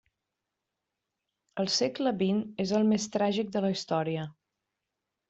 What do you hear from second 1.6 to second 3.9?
El segle vint és el més tràgic de la